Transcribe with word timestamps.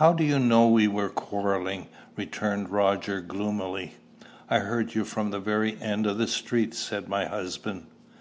"How 0.00 0.12
do 0.12 0.24
you 0.24 0.40
know 0.40 0.66
we 0.66 0.88
were 0.88 1.08
quarrelling?" 1.08 1.86
returned 2.16 2.70
Roger 2.70 3.20
gloomily. 3.20 3.92
"I 4.50 4.58
heard 4.58 4.96
you 4.96 5.04
from 5.04 5.30
the 5.30 5.38
very 5.38 5.80
end 5.80 6.06
of 6.08 6.18
the 6.18 6.26
street," 6.26 6.74
said 6.74 7.06
my 7.08 7.26
husband. 7.26 7.86